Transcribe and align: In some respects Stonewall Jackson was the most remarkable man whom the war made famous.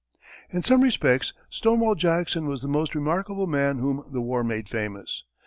In 0.49 0.63
some 0.63 0.81
respects 0.81 1.31
Stonewall 1.51 1.93
Jackson 1.93 2.47
was 2.47 2.63
the 2.63 2.67
most 2.67 2.95
remarkable 2.95 3.45
man 3.45 3.77
whom 3.77 4.03
the 4.11 4.19
war 4.19 4.43
made 4.43 4.67
famous. 4.67 5.25